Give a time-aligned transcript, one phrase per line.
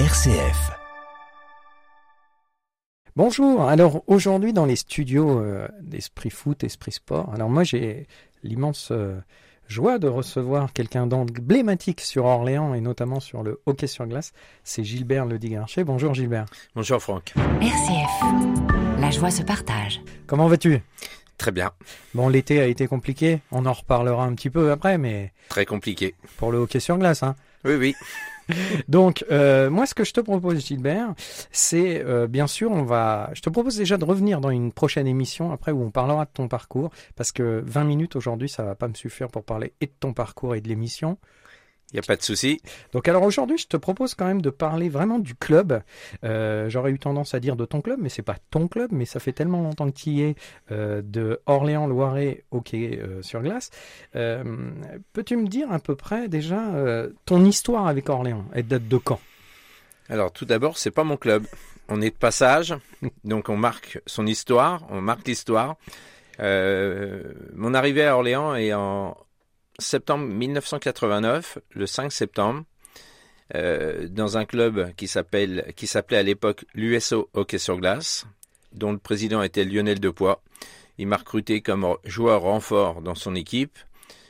[0.00, 0.72] RCF.
[3.14, 8.08] Bonjour, alors aujourd'hui dans les studios euh, d'Esprit Foot, Esprit Sport, alors moi j'ai
[8.42, 9.14] l'immense euh,
[9.68, 14.32] joie de recevoir quelqu'un d'emblématique sur Orléans et notamment sur le hockey sur glace,
[14.64, 15.84] c'est Gilbert Ledigarcher.
[15.84, 16.46] Bonjour Gilbert.
[16.74, 17.32] Bonjour Franck.
[17.60, 20.00] RCF, la joie se partage.
[20.26, 20.80] Comment vas-tu?
[21.38, 21.70] Très bien.
[22.14, 25.32] Bon, l'été a été compliqué, on en reparlera un petit peu après, mais...
[25.50, 26.16] Très compliqué.
[26.36, 27.94] Pour le hockey sur glace, hein Oui, oui.
[28.88, 31.14] Donc, euh, moi, ce que je te propose, Gilbert,
[31.50, 33.30] c'est euh, bien sûr, on va.
[33.34, 36.30] Je te propose déjà de revenir dans une prochaine émission après où on parlera de
[36.32, 39.86] ton parcours, parce que 20 minutes aujourd'hui, ça va pas me suffire pour parler et
[39.86, 41.18] de ton parcours et de l'émission.
[41.92, 42.60] Il n'y a pas de souci.
[42.92, 45.80] Donc alors aujourd'hui, je te propose quand même de parler vraiment du club.
[46.24, 49.04] Euh, J'aurais eu tendance à dire de ton club, mais c'est pas ton club, mais
[49.04, 50.34] ça fait tellement longtemps que tu y es
[50.72, 53.70] euh, de Orléans-Loiret hockey euh, sur glace.
[54.12, 56.62] Peux-tu me dire à peu près déjà
[57.26, 58.44] ton histoire avec Orléans?
[58.54, 59.20] Elle date de quand?
[60.08, 61.46] Alors tout d'abord, c'est pas mon club.
[61.88, 62.74] On est de passage,
[63.24, 65.76] donc on marque son histoire, on marque l'histoire.
[66.40, 69.16] Mon arrivée à Orléans est en
[69.78, 72.64] septembre 1989, le 5 septembre,
[73.54, 78.26] euh, dans un club qui s'appelait à l'époque l'USO Hockey sur glace,
[78.72, 80.42] dont le président était Lionel Depoix.
[80.98, 83.78] Il m'a recruté comme joueur renfort dans son équipe.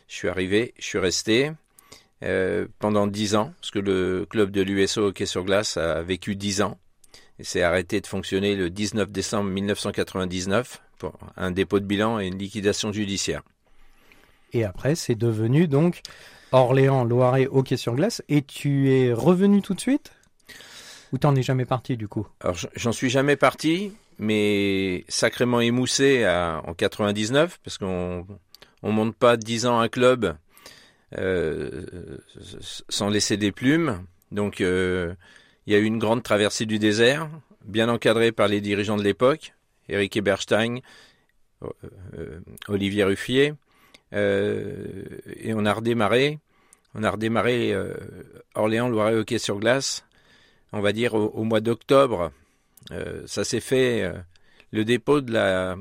[0.09, 1.53] Je suis arrivé, je suis resté
[2.23, 6.37] euh, pendant dix ans, parce que le club de l'USO Hockey sur glace a vécu
[6.37, 6.79] dix ans
[7.39, 12.27] et s'est arrêté de fonctionner le 19 décembre 1999 pour un dépôt de bilan et
[12.27, 13.43] une liquidation judiciaire.
[14.55, 16.01] Et après, c'est devenu donc
[16.53, 18.23] Orléans, Loiret, hockey sur glace.
[18.29, 20.13] Et tu es revenu tout de suite?
[21.13, 22.27] Ou t'en es jamais parti du coup?
[22.41, 28.27] Alors, j'en suis jamais parti, mais sacrément émoussé en 99, parce qu'on
[28.83, 30.37] on monte pas 10 ans un club
[31.19, 32.19] euh,
[32.89, 34.05] sans laisser des plumes.
[34.31, 35.15] Donc, euh,
[35.67, 37.29] il y a eu une grande traversée du désert,
[37.65, 39.55] bien encadrée par les dirigeants de l'époque,
[39.89, 40.79] Eric Eberstein,
[41.63, 43.55] euh, Olivier Ruffier,
[44.15, 46.39] et on a redémarré.
[46.95, 47.95] On a redémarré euh,
[48.55, 50.05] Orléans Loiret hockey sur glace.
[50.73, 52.31] On va dire au, au mois d'octobre.
[52.93, 54.13] Euh, ça s'est fait.
[54.71, 55.77] le dépôt de la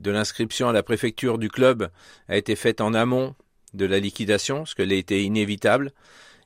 [0.00, 1.90] de l'inscription à la préfecture du club
[2.28, 3.34] a été fait en amont
[3.74, 5.92] de la liquidation, ce qu'elle était inévitable.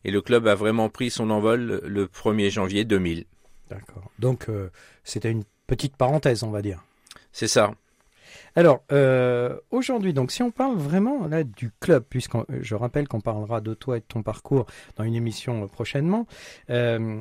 [0.04, 3.24] Et le club a vraiment pris son envol le 1er janvier 2000.
[3.70, 4.10] D'accord.
[4.18, 4.70] Donc euh,
[5.04, 6.84] c'était une petite parenthèse, on va dire.
[7.32, 7.74] C'est ça.
[8.56, 13.20] Alors, euh, aujourd'hui, donc, si on parle vraiment là du club, puisque je rappelle qu'on
[13.20, 16.26] parlera de toi et de ton parcours dans une émission prochainement,
[16.70, 17.20] euh,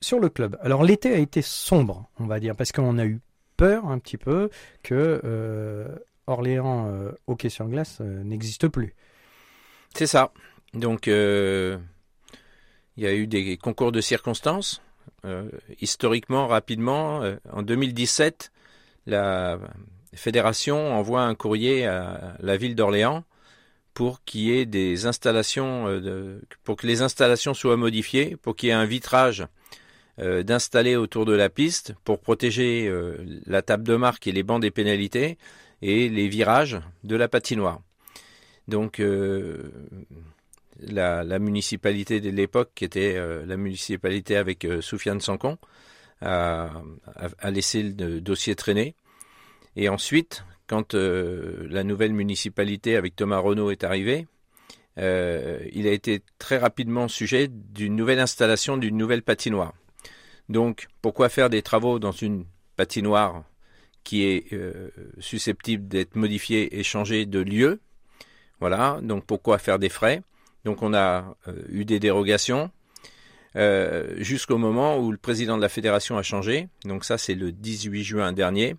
[0.00, 0.58] sur le club.
[0.60, 3.20] Alors, l'été a été sombre, on va dire, parce qu'on a eu
[3.56, 4.50] peur un petit peu
[4.82, 5.88] que euh,
[6.26, 8.94] Orléans euh, hockey sur glace euh, n'existe plus.
[9.94, 10.32] C'est ça.
[10.72, 11.78] Donc, il
[12.96, 14.82] y a eu des concours de circonstances.
[15.80, 17.22] historiquement, rapidement,
[17.52, 18.50] en 2017,
[19.06, 19.60] la
[20.16, 23.24] fédération envoie un courrier à la ville d'Orléans
[23.94, 28.68] pour qu'il y ait des installations, de, pour que les installations soient modifiées, pour qu'il
[28.68, 29.46] y ait un vitrage
[30.20, 33.16] euh, d'installer autour de la piste pour protéger euh,
[33.46, 35.38] la table de marque et les bancs des pénalités
[35.82, 37.80] et les virages de la patinoire.
[38.68, 39.72] Donc euh,
[40.78, 45.58] la, municipalité de l'époque, qui était la municipalité avec Soufiane Sancon,
[46.20, 46.70] a,
[47.50, 48.94] laissé le dossier traîner.
[49.76, 54.26] Et ensuite, quand euh, la nouvelle municipalité avec Thomas Renault est arrivée,
[54.98, 59.74] euh, il a été très rapidement sujet d'une nouvelle installation d'une nouvelle patinoire.
[60.48, 62.44] Donc, pourquoi faire des travaux dans une
[62.76, 63.44] patinoire
[64.04, 67.80] qui est euh, susceptible d'être modifiée et changée de lieu?
[68.60, 70.22] Voilà, donc pourquoi faire des frais?
[70.64, 71.36] Donc, on a
[71.68, 72.70] eu des dérogations
[74.16, 76.68] jusqu'au moment où le président de la fédération a changé.
[76.84, 78.76] Donc, ça, c'est le 18 juin dernier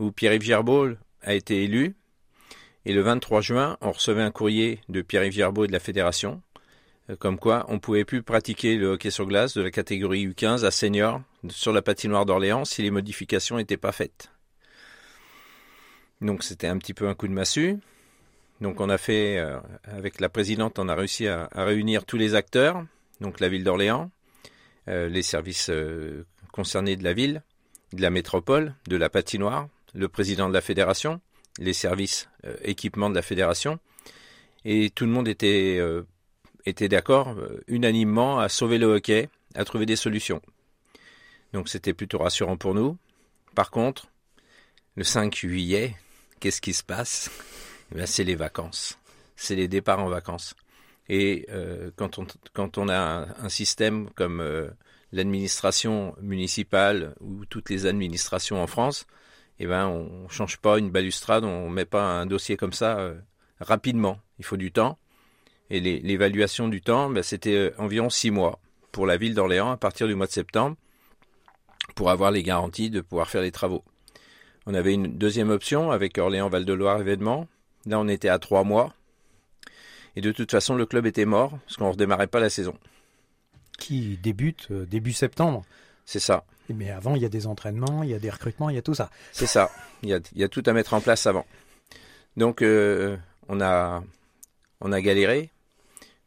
[0.00, 0.88] où Pierre-Yves Gerbeau
[1.22, 1.94] a été élu.
[2.86, 6.42] Et le 23 juin, on recevait un courrier de Pierre-Yves Gerbeau et de la fédération,
[7.18, 10.64] comme quoi on ne pouvait plus pratiquer le hockey sur glace de la catégorie U15
[10.64, 14.30] à senior sur la patinoire d'Orléans si les modifications n'étaient pas faites.
[16.20, 17.76] Donc c'était un petit peu un coup de massue.
[18.60, 22.34] Donc on a fait, euh, avec la présidente, on a réussi à, réunir tous les
[22.34, 22.84] acteurs,
[23.20, 24.10] donc la ville d'Orléans,
[24.88, 27.42] euh, les services euh, concernés de la ville,
[27.94, 31.20] de la métropole, de la patinoire, le président de la fédération,
[31.58, 33.78] les services euh, équipements de la fédération,
[34.64, 36.02] et tout le monde était, euh,
[36.66, 40.40] était d'accord euh, unanimement à sauver le hockey, à trouver des solutions.
[41.52, 42.96] Donc c'était plutôt rassurant pour nous.
[43.54, 44.06] Par contre,
[44.96, 45.96] le 5 juillet,
[46.38, 47.30] qu'est-ce qui se passe?
[47.96, 48.98] Eh C'est les vacances,
[49.34, 50.54] c'est les départs en vacances.
[51.08, 51.48] Et
[51.96, 54.70] quand, on, quand on a un, un système comme
[55.10, 59.06] l'administration municipale ou toutes les administrations en France,
[59.64, 63.14] eh ben, on change pas une balustrade, on met pas un dossier comme ça euh,
[63.60, 64.18] rapidement.
[64.38, 64.98] Il faut du temps.
[65.68, 68.58] Et l'évaluation du temps, ben, c'était euh, environ six mois
[68.90, 70.76] pour la ville d'Orléans à partir du mois de septembre
[71.94, 73.84] pour avoir les garanties de pouvoir faire les travaux.
[74.64, 77.46] On avait une deuxième option avec Orléans-Val-de-Loire événement.
[77.84, 78.94] Là, on était à trois mois.
[80.16, 82.76] Et de toute façon, le club était mort parce qu'on ne redémarrait pas la saison.
[83.78, 85.64] Qui débute euh, début septembre.
[86.06, 86.44] C'est ça.
[86.74, 88.82] Mais avant, il y a des entraînements, il y a des recrutements, il y a
[88.82, 89.10] tout ça.
[89.32, 89.70] C'est ça.
[90.02, 91.46] Il y, a, tout à mettre en place avant.
[92.36, 93.16] Donc, euh,
[93.48, 94.02] on, a,
[94.80, 95.50] on a galéré,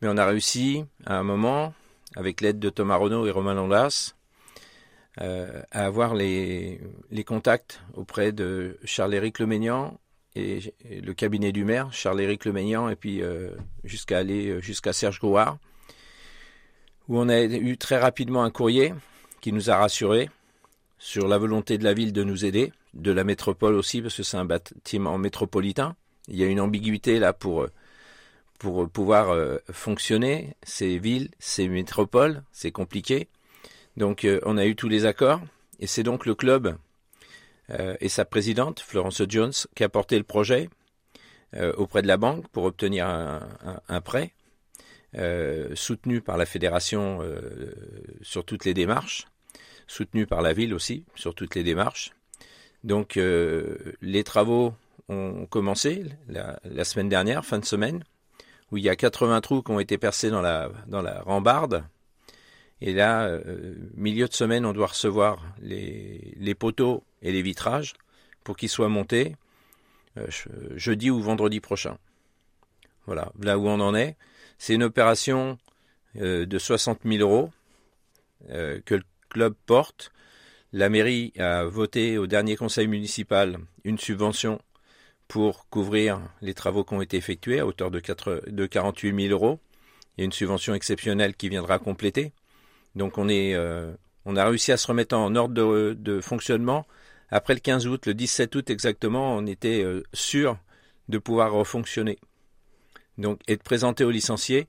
[0.02, 1.74] mais on a réussi à un moment,
[2.16, 4.14] avec l'aide de Thomas Renaud et Romain Londas,
[5.22, 6.82] euh, à avoir les,
[7.12, 10.00] les contacts auprès de Charles-Éric Leménian
[10.36, 13.52] et, et le cabinet du maire, Charles-Éric Leménian, et puis euh,
[13.84, 15.58] jusqu'à aller jusqu'à Serge Grouard,
[17.08, 18.94] où on a eu très rapidement un courrier
[19.44, 20.30] qui nous a rassurés
[20.98, 24.24] sur la volonté de la ville de nous aider, de la métropole aussi, parce que
[24.24, 25.98] c'est un bâtiment métropolitain.
[26.30, 27.68] Il y a une ambiguïté là pour,
[28.58, 30.56] pour pouvoir euh, fonctionner.
[30.64, 33.28] Ces villes, ces métropoles, c'est compliqué.
[33.98, 35.42] Donc euh, on a eu tous les accords,
[35.82, 36.78] et c'est donc le club
[37.70, 40.70] euh, et sa présidente, Florence Jones, qui a porté le projet
[41.78, 44.34] auprès de la banque pour obtenir un, prêt,
[45.76, 47.20] soutenu par la fédération
[48.24, 49.28] sur toutes les démarches
[49.88, 52.14] soutenu par la ville aussi sur toutes les démarches.
[52.84, 54.74] Donc euh, les travaux
[55.10, 58.04] ont commencé la, semaine dernière, fin de semaine,
[58.72, 61.84] où il y a 80 trous qui ont été percés dans la, rambarde.
[62.82, 67.94] Et là, euh, milieu de semaine, on doit recevoir les, poteaux et les vitrages
[68.44, 69.36] pour qu'ils soient montés
[70.18, 70.28] euh,
[70.76, 71.98] jeudi ou vendredi prochain.
[73.06, 74.18] Voilà, là où on en est.
[74.58, 75.58] C'est une opération
[76.16, 77.50] de 60 000 euros
[78.48, 79.04] que le
[79.34, 80.12] club porte.
[80.72, 84.62] La mairie a voté au dernier conseil municipal une subvention
[85.28, 89.34] pour couvrir les travaux qui ont été effectués à hauteur de, 4, de 48 000
[89.34, 89.60] euros.
[90.18, 92.32] A une subvention exceptionnelle qui viendra compléter.
[92.96, 93.92] Donc on, est, euh,
[94.26, 96.86] on a réussi à se remettre en ordre de, de, fonctionnement.
[97.30, 100.58] Après le 15 août, le 17 août exactement, on était euh, sûr
[101.10, 102.20] de pouvoir refonctionner.
[103.18, 104.68] Donc, et de présenter aux licenciés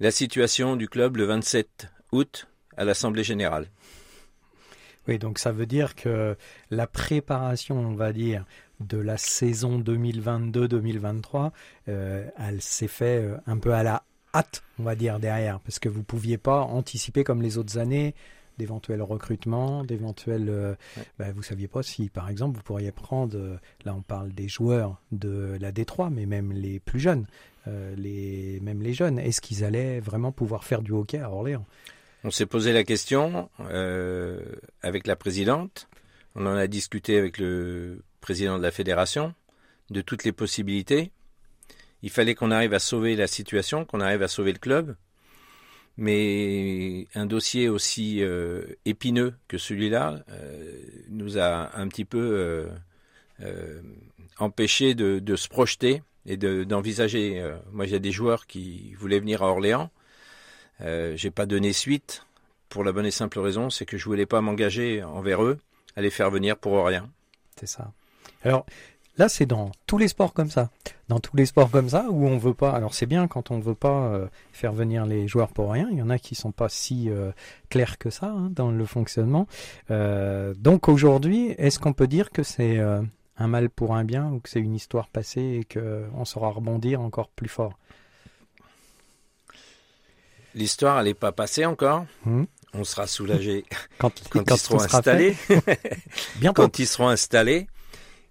[0.00, 3.66] la situation du club le 27 août à l'Assemblée générale.
[5.08, 6.36] Oui, donc ça veut dire que
[6.70, 8.44] la préparation, on va dire,
[8.80, 11.50] de la saison 2022-2023,
[11.88, 14.04] euh, elle s'est fait un peu à la
[14.34, 17.78] hâte, on va dire, derrière, parce que vous ne pouviez pas anticiper comme les autres
[17.78, 18.14] années
[18.58, 20.48] d'éventuels recrutements, d'éventuels...
[20.48, 21.04] Euh, ouais.
[21.18, 24.32] bah, vous ne saviez pas si, par exemple, vous pourriez prendre, euh, là on parle
[24.32, 27.26] des joueurs de la Détroit, mais même les plus jeunes,
[27.68, 31.64] euh, les, même les jeunes, est-ce qu'ils allaient vraiment pouvoir faire du hockey à Orléans?
[32.24, 34.40] On s'est posé la question euh,
[34.82, 35.88] avec la présidente.
[36.34, 39.34] On en a discuté avec le président de la fédération
[39.90, 41.10] de toutes les possibilités.
[42.02, 44.96] Il fallait qu'on arrive à sauver la situation, qu'on arrive à sauver le club.
[45.98, 50.80] Mais un dossier aussi euh, épineux que celui-là euh,
[51.10, 52.68] nous a un petit peu
[54.38, 57.40] empêché de, se projeter et d'envisager.
[57.40, 59.90] De, moi, j'ai des joueurs qui voulaient venir à Orléans.
[60.84, 62.26] Euh, j'ai pas donné suite
[62.68, 65.58] pour la bonne et simple raison, c'est que je voulais pas m'engager envers eux
[65.96, 67.08] à les faire venir pour rien.
[67.56, 67.92] C'est ça.
[68.44, 68.64] Alors
[69.18, 70.70] là, c'est dans tous les sports comme ça,
[71.08, 72.72] dans tous les sports comme ça où on veut pas.
[72.72, 75.88] Alors c'est bien quand on veut pas euh, faire venir les joueurs pour rien.
[75.92, 77.30] Il y en a qui sont pas si euh,
[77.68, 79.46] clairs que ça hein, dans le fonctionnement.
[79.90, 82.80] Donc aujourd'hui, est-ce qu'on peut dire que c'est
[83.36, 86.48] un mal pour un bien ou que c'est une histoire passée et que on saura
[86.48, 87.78] rebondir encore plus fort?
[90.54, 92.06] L'histoire, elle n'est pas passée encore.
[92.24, 92.44] Mmh.
[92.74, 93.64] On sera soulagé
[93.98, 95.36] quand, quand, quand, ils seront installés.
[96.54, 97.66] quand ils seront installés.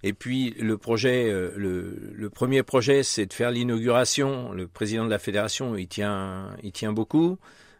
[0.03, 4.51] Et puis le projet, euh, le, le premier projet, c'est de faire l'inauguration.
[4.51, 7.37] Le président de la fédération, il tient, il tient beaucoup.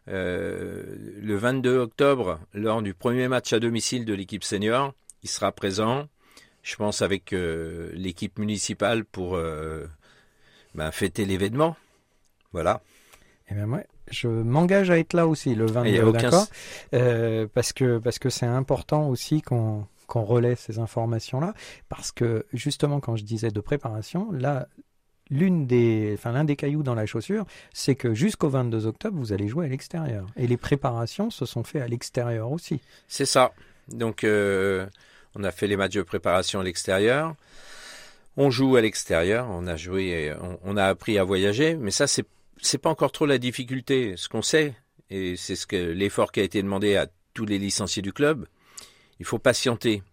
[0.07, 0.83] Euh,
[1.19, 4.93] le 22 octobre, lors du premier match à domicile de l'équipe senior,
[5.23, 6.07] il sera présent.
[6.63, 9.39] Je pense avec euh, l'équipe municipale pour
[10.75, 11.75] ben, fêter l'événement.
[12.53, 12.81] Voilà.
[13.49, 16.47] Et ben ouais, je m'engage à être là aussi le 22, d'accord
[16.93, 21.53] euh, Parce que parce que c'est important aussi qu'on qu'on relaie ces informations-là,
[21.87, 24.67] parce que justement quand je disais de préparation, là
[25.29, 29.31] l'une des, enfin l'un des cailloux dans la chaussure, c'est que jusqu'au 22 octobre vous
[29.31, 32.81] allez jouer à l'extérieur, et les préparations se sont faites à l'extérieur aussi.
[33.07, 33.53] C'est ça.
[33.87, 34.85] Donc euh,
[35.35, 37.33] on a fait les matchs de préparation à l'extérieur.
[38.37, 42.07] On joue à l'extérieur, on a joué, on, on, a appris à voyager, mais ça
[42.07, 42.25] c'est
[42.57, 44.15] c'est pas encore trop la difficulté.
[44.17, 44.75] Ce qu'on sait,
[45.09, 48.47] et c'est ce que l'effort qui a été demandé à tous les licenciés du club,
[49.19, 50.03] il faut patienter.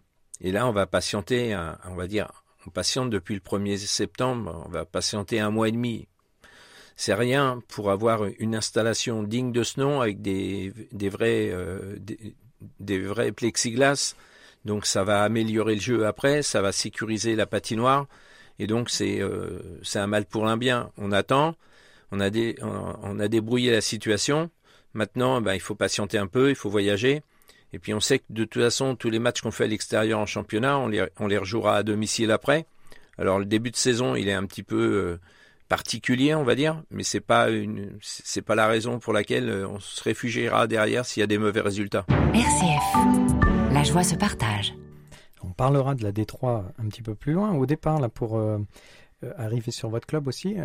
[0.40, 2.30] Et là, on va patienter, on va dire,
[2.66, 6.07] on patiente depuis le 1er septembre, on va patienter un mois et demi.
[6.97, 11.97] C'est rien pour avoir une installation digne de ce nom avec des, euh,
[12.80, 14.16] vrais plexiglas.
[14.64, 18.07] Donc ça va améliorer le jeu après, ça va sécuriser la patinoire.
[18.59, 20.90] Et donc c'est euh, c'est un mal pour un bien.
[20.99, 21.54] On attend,
[22.11, 24.50] on a, des, on a débrouillé la situation.
[24.95, 27.23] Maintenant, ben, il faut patienter un peu, il faut voyager.
[27.73, 30.19] Et puis on sait que de toute façon, tous les matchs qu'on fait à l'extérieur
[30.19, 32.67] en championnat, on les, on les rejouera à domicile après.
[33.19, 35.21] Alors le début de saison, il est un petit peu euh,
[35.69, 39.69] particulier, on va dire, mais c'est pas une, c'est pas la raison pour laquelle euh,
[39.69, 42.07] on se réfugiera derrière s'il y a des mauvais résultats.
[42.33, 44.75] RCF, la joie se partage.
[45.43, 47.53] On parlera de la D3 un petit peu plus loin.
[47.55, 48.59] Au départ, là, pour euh,
[49.37, 50.57] arriver sur votre club aussi,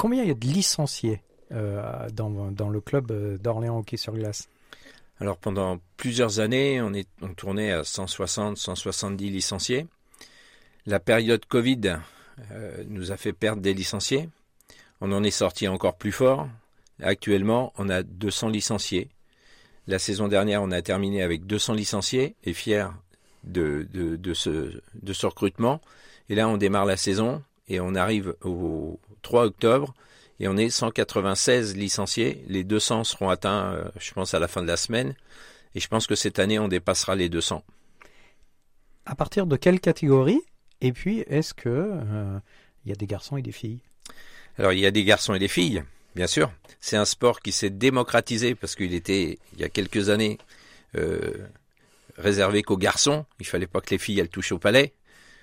[0.00, 4.48] combien il y a de licenciés dans, dans le club d'Orléans Hockey sur glace?
[5.20, 9.86] Alors pendant plusieurs années, on, est, tournait à 160, 170 licenciés.
[10.86, 11.98] La période Covid
[12.50, 14.30] euh, nous a fait perdre des licenciés.
[15.02, 16.48] On en est sorti encore plus fort.
[17.02, 19.10] Actuellement, on a 200 licenciés.
[19.86, 22.88] La saison dernière, on a terminé avec 200 licenciés et fiers
[23.44, 23.86] de
[24.32, 25.82] ce recrutement.
[26.30, 29.94] Et là, on démarre la saison et on arrive au 3 octobre
[30.40, 32.44] et on est 196 licenciés.
[32.48, 35.14] Les 200 seront atteints, euh, je pense, à la fin de la semaine.
[35.74, 37.62] Et je pense que cette année, on dépassera les 200.
[39.06, 40.40] À partir de quelle catégorie?
[40.80, 42.38] Et puis, est-ce que euh,
[42.84, 43.80] il y a des garçons et des filles?
[44.58, 45.84] Alors, il y a des garçons et des filles,
[46.16, 46.50] bien sûr.
[46.80, 50.38] C'est un sport qui s'est démocratisé parce qu'il était, il y a quelques années,
[50.96, 51.46] euh,
[52.16, 53.26] réservé qu'aux garçons.
[53.38, 54.92] Il fallait pas que les filles elles touchent au palais.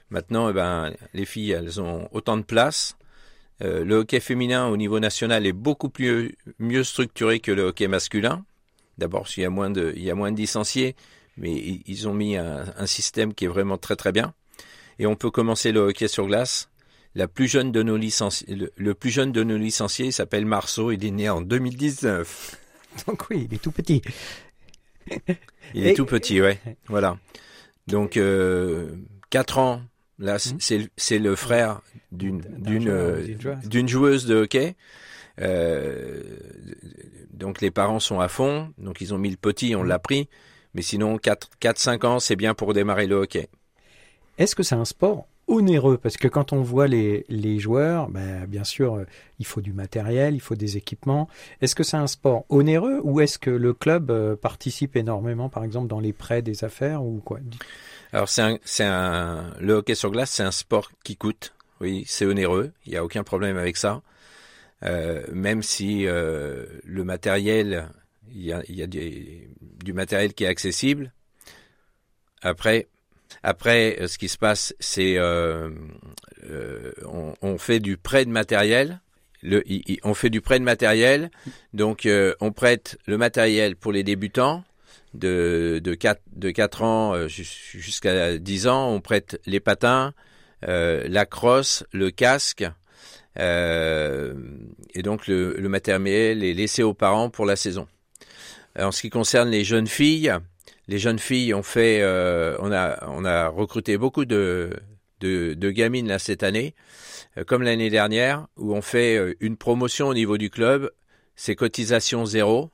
[0.09, 2.97] Maintenant, eh ben, les filles, elles ont autant de place.
[3.63, 7.87] Euh, le hockey féminin au niveau national est beaucoup plus, mieux structuré que le hockey
[7.87, 8.45] masculin.
[8.97, 10.95] D'abord, il y a moins de, il y a moins de licenciés,
[11.37, 11.53] mais
[11.85, 14.33] ils ont mis un, système qui est vraiment très très bien.
[14.99, 16.69] Et on peut commencer le hockey sur glace.
[17.13, 20.91] La plus jeune de nos licenciés, le, plus jeune de nos licenciés s'appelle Marceau.
[20.91, 22.59] Il est né en 2019.
[23.07, 24.01] Donc oui, il est tout petit.
[25.73, 26.59] il est tout petit, ouais.
[26.87, 27.17] Voilà.
[27.87, 28.95] Donc euh,
[29.29, 29.81] 4 ans
[30.19, 30.87] Là, hmm.
[30.97, 31.81] c'est le frère
[32.11, 34.75] d'une d'une euh, joueuse de hockey.
[35.39, 36.23] Euh,
[37.31, 39.87] donc les parents sont à fond, donc ils ont mis le petit, on hmm.
[39.87, 40.29] l'a pris.
[40.73, 43.47] Mais sinon, 4-5 ans, c'est bien pour démarrer le hockey.
[44.37, 45.97] Est-ce que c'est un sport onéreux?
[45.97, 49.05] Parce que quand on voit les, les joueurs, ben, bien sûr, euh,
[49.39, 51.27] il faut du matériel, il faut des équipements.
[51.61, 55.87] Est-ce que c'est un sport onéreux ou est-ce que le club participe énormément, par exemple,
[55.87, 57.39] dans les prêts des affaires ou quoi?
[58.13, 61.53] Alors c'est un, un, le hockey sur glace, c'est un sport qui coûte.
[61.79, 62.71] Oui, c'est onéreux.
[62.85, 64.01] Il n'y a aucun problème avec ça.
[64.83, 67.89] Euh, même si euh, le matériel,
[68.33, 71.13] il y a, du, matériel qui est accessible.
[72.41, 72.87] Après,
[73.43, 75.73] après, euh, ce qui se passe, c'est on,
[77.57, 79.01] fait du prêt de matériel.
[80.03, 81.31] On fait du prêt de matériel,
[81.73, 82.07] donc
[82.41, 84.63] on prête le matériel pour les débutants
[85.17, 90.13] de, de, 4, de 4 ans euh, jusqu'à 10 ans, on prête les patins,
[90.67, 92.65] euh, la crosse, le casque,
[93.39, 94.33] euh,
[94.93, 97.87] et donc le, matériel est laissé aux parents pour la saison.
[98.79, 100.33] En ce qui concerne les jeunes filles,
[100.87, 102.03] les jeunes filles ont fait,
[102.59, 104.79] on a recruté beaucoup de
[105.21, 106.75] gamines cette année,
[107.47, 110.91] comme l'année dernière, où on fait une promotion au niveau du club,
[111.35, 112.71] c'est cotisation zéro,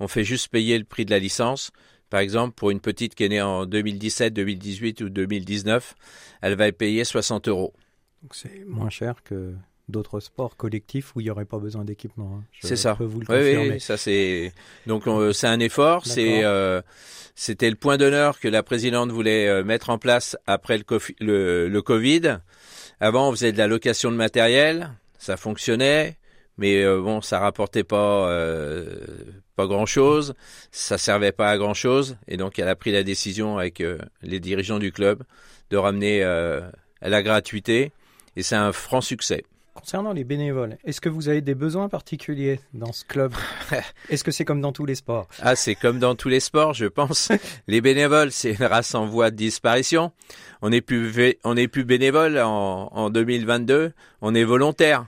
[0.00, 1.70] on fait juste payer le prix de la licence.
[2.08, 5.94] Par exemple, pour une petite qui est née en 2017, 2018 ou 2019,
[6.42, 7.72] elle va payer 60 euros.
[8.32, 9.54] c'est moins cher que
[9.88, 12.38] d'autres sports collectifs où il n'y aurait pas besoin d'équipement.
[12.40, 12.44] Hein.
[12.60, 12.96] C'est ça.
[12.98, 14.52] Vous le oui, oui, ça c'est
[14.86, 16.06] donc c'est un effort.
[16.06, 16.80] C'est euh,
[17.34, 20.80] c'était le point d'honneur que la présidente voulait euh, mettre en place après
[21.20, 22.38] le, le Covid.
[23.00, 26.18] Avant, on faisait de la location de matériel, ça fonctionnait
[26.58, 28.84] mais euh, bon, ça rapportait pas euh,
[29.56, 30.34] pas grand chose,
[30.70, 33.98] ça servait pas à grand chose, et donc elle a pris la décision avec euh,
[34.22, 35.22] les dirigeants du club
[35.70, 37.92] de ramener à la gratuité,
[38.36, 39.44] et c'est un franc succès.
[39.74, 43.32] Concernant les bénévoles, est-ce que vous avez des besoins particuliers dans ce club?
[44.10, 45.28] Est-ce que c'est comme dans tous les sports?
[45.40, 47.30] Ah, c'est comme dans tous les sports, je pense.
[47.68, 50.12] les bénévoles, c'est une race en voie de disparition.
[50.60, 55.06] On n'est plus, on est plus bénévole en, en 2022, on est volontaire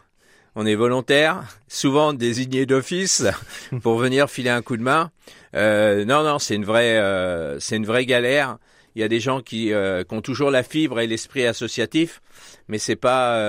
[0.54, 3.24] on est volontaire, souvent désigné d'office
[3.82, 5.10] pour venir filer un coup de main.
[5.54, 8.58] Euh, non, non, c'est une vraie, euh, c'est une vraie galère.
[8.94, 12.20] Il y a des gens qui, euh, qui ont toujours la fibre et l'esprit associatif,
[12.68, 13.40] mais c'est pas,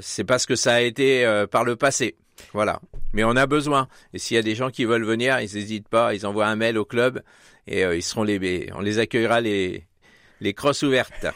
[0.00, 2.14] c'est pas ce que ça a été par le passé.
[2.52, 2.80] Voilà.
[3.12, 3.88] Mais on a besoin.
[4.14, 6.56] Et s'il y a des gens qui veulent venir, ils n'hésitent pas, ils envoient un
[6.56, 7.22] mail au club
[7.66, 9.84] et ils seront les, on les accueillera les,
[10.40, 11.26] les crosses ouvertes.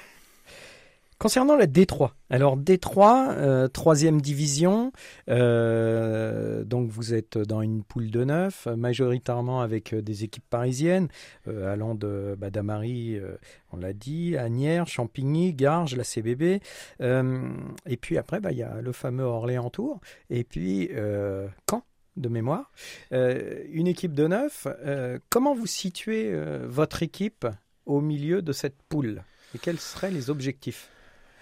[1.18, 4.90] Concernant la D3, alors D3, euh, troisième division,
[5.30, 11.09] euh, donc vous êtes dans une poule de neuf, majoritairement avec euh, des équipes parisiennes,
[11.47, 13.37] euh, allant de d'Amari, euh,
[13.73, 16.61] on l'a dit, Agnières, Champigny, Garges, la CBB,
[17.00, 20.90] et puis après bah, il y a le fameux Orléans Tour, et puis
[21.71, 21.85] Caen
[22.16, 22.71] de mémoire.
[23.12, 24.66] Une équipe de neuf,
[25.30, 27.47] comment vous situez votre équipe
[27.87, 29.23] au milieu de cette poule?
[29.54, 30.90] Et quels seraient les objectifs?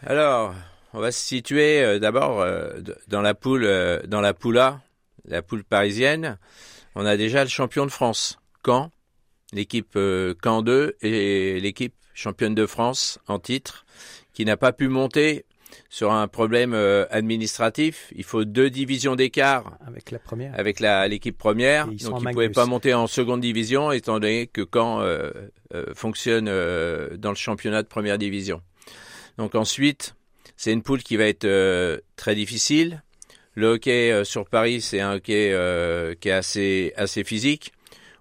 [0.05, 0.55] Alors,
[0.95, 4.81] on va se situer euh, d'abord euh, dans la poule, euh, dans la poule A,
[5.27, 6.39] la poule parisienne.
[6.95, 8.91] On a déjà le champion de France, Caen,
[9.53, 13.87] l'équipe euh, Caen 2 et l'équipe championne de France en titre,
[14.35, 15.45] qui n'a pas pu monter
[15.89, 18.13] sur un problème euh, administratif.
[18.15, 21.87] Il faut deux divisions d'écart avec la première avec la- l'équipe première.
[21.91, 25.31] Ils Donc ils ne pouvaient pas monter en seconde division étant donné que Caen euh,
[25.75, 28.61] euh, fonctionne euh, dans le championnat de première division.
[29.39, 30.15] Donc ensuite,
[30.57, 33.03] c'est une poule qui va être euh, très difficile.
[33.55, 37.73] Le hockey euh, sur Paris, c'est un hockey euh, qui est assez, physique,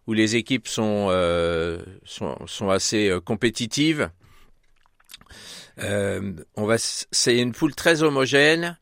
[0.08, 1.10] où les équipes sont,
[2.06, 4.10] sont, assez compétitives.
[5.77, 8.77] On va, c'est une poule très homogène,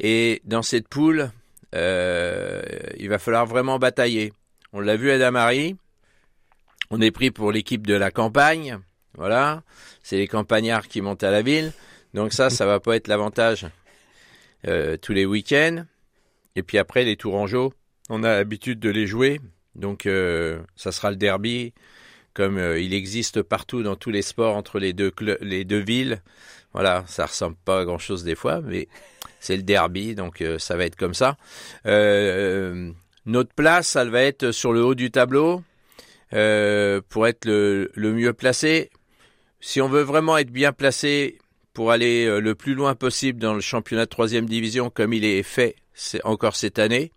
[0.00, 1.30] et dans cette poule,
[1.72, 4.32] il va falloir vraiment batailler.
[4.72, 5.76] On l'a vu à Damary.
[6.90, 8.80] On est pris pour l'équipe de la campagne.
[9.16, 9.62] Voilà.
[10.02, 11.72] C'est les campagnards qui montent à la ville.
[12.14, 13.66] Donc ça, ça va pas être l'avantage
[14.66, 15.84] euh, tous les week-ends.
[16.56, 17.74] Et puis après, les Tourangeaux,
[18.08, 19.40] on a l'habitude de les jouer.
[19.74, 21.74] Donc euh, ça sera le derby,
[22.32, 26.22] comme euh, il existe partout dans tous les sports entre les deux, les deux villes.
[26.72, 28.88] Voilà, ça ressemble pas à grand-chose des fois, mais
[29.40, 31.36] c'est le derby, donc ça va être comme ça.
[31.84, 35.62] Notre place, elle va être sur le haut du tableau
[36.30, 38.90] pour être le mieux placé.
[39.66, 41.38] Si on veut vraiment être bien placé
[41.72, 45.24] pour aller euh, le plus loin possible dans le championnat de troisième division, comme il
[45.24, 45.76] est fait
[46.22, 47.12] encore cette année,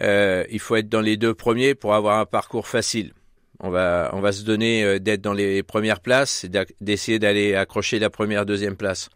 [0.00, 3.12] euh, il faut être dans les deux premiers pour avoir un parcours facile.
[3.60, 7.54] On va, on va se donner euh, d'être dans les premières places et d'essayer d'aller
[7.54, 9.10] accrocher la première, deuxième place.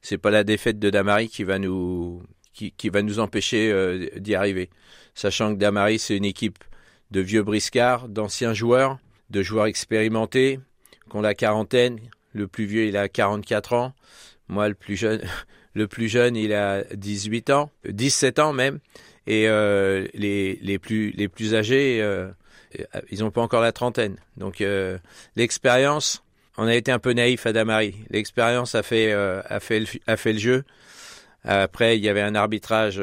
[0.00, 2.22] C'est pas la défaite de Damary qui va nous,
[2.54, 3.70] qui, qui va nous empêcher
[4.16, 4.70] d'y arriver.
[5.14, 6.64] Sachant que Damary, c'est une équipe
[7.10, 10.58] de vieux briscards, d'anciens joueurs, de joueurs expérimentés,
[11.10, 12.00] qui ont la quarantaine.
[12.32, 13.92] Le plus vieux, il a 44 ans.
[14.48, 15.20] Moi, le plus jeune,
[15.74, 18.78] le plus jeune, il a 18 ans, 17 ans même.
[19.26, 22.28] Et euh, les, les, plus, les plus âgés, euh,
[23.10, 24.16] ils n'ont pas encore la trentaine.
[24.36, 24.98] Donc euh,
[25.36, 26.24] l'expérience,
[26.56, 27.94] on a été un peu naïf à Damary.
[28.10, 30.64] L'expérience a fait, a, fait le, a fait le jeu.
[31.44, 33.00] Après, il y avait un arbitrage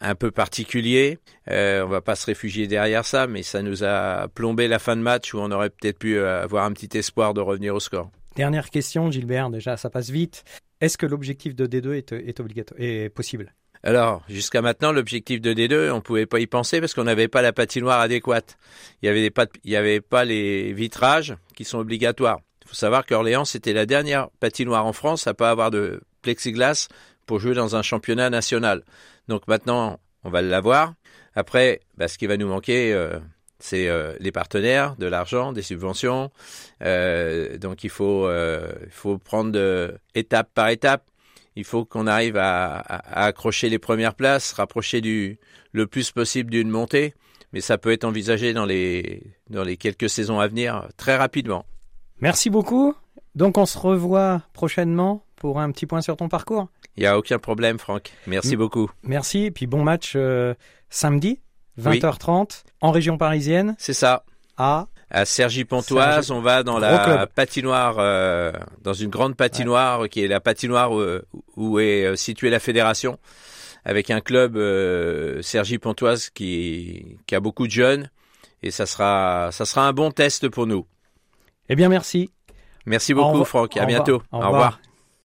[0.00, 1.18] un peu particulier.
[1.50, 4.96] Euh, on va pas se réfugier derrière ça, mais ça nous a plombé la fin
[4.96, 7.80] de match où on aurait peut-être pu euh, avoir un petit espoir de revenir au
[7.80, 8.10] score.
[8.36, 10.44] Dernière question, Gilbert, déjà ça passe vite.
[10.80, 13.54] Est-ce que l'objectif de D2 est, est obligatoire est possible?
[13.82, 17.40] Alors, jusqu'à maintenant, l'objectif de D2, on pouvait pas y penser parce qu'on n'avait pas
[17.40, 18.58] la patinoire adéquate.
[19.00, 19.30] Il y avait
[19.76, 22.40] avait pas les vitrages qui sont obligatoires.
[22.64, 26.88] Il faut savoir qu'Orléans, c'était la dernière patinoire en France à pas avoir de plexiglas
[27.26, 28.82] pour jouer dans un championnat national.
[29.28, 30.94] Donc maintenant, on va l'avoir.
[31.34, 33.18] Après, bah, ce qui va nous manquer, euh,
[33.58, 36.30] c'est euh, les partenaires, de l'argent, des subventions.
[36.82, 38.28] Euh, donc il faut,
[38.90, 41.04] faut prendre étape par étape.
[41.56, 45.38] Il faut qu'on arrive à, à accrocher les premières places, rapprocher du
[45.72, 47.14] le plus possible d'une montée.
[47.52, 51.64] Mais ça peut être envisagé dans les, dans les quelques saisons à venir très rapidement.
[52.20, 52.94] Merci beaucoup.
[53.34, 56.68] Donc on se revoit prochainement pour un petit point sur ton parcours.
[56.96, 58.12] Il n'y a aucun problème, Franck.
[58.26, 58.58] Merci Mm.
[58.58, 58.90] beaucoup.
[59.02, 59.44] Merci.
[59.44, 60.54] Et puis bon match euh,
[60.90, 61.40] samedi,
[61.80, 64.24] 20h30, en région parisienne, C'est ça.
[64.56, 66.32] à À Cergy-Pontoise, Cergy.
[66.32, 68.50] on va dans la patinoire, euh,
[68.82, 71.02] dans une grande patinoire qui est la patinoire où,
[71.56, 73.18] où est euh, située la fédération,
[73.84, 78.10] avec un club euh, Cergy-Pontoise qui, qui a beaucoup de jeunes,
[78.62, 80.86] et ça sera, ça sera un bon test pour nous.
[81.68, 82.30] Eh bien merci.
[82.86, 83.76] Merci Au beaucoup, Franck.
[83.76, 84.04] À au revoir.
[84.04, 84.22] bientôt.
[84.32, 84.80] Au revoir.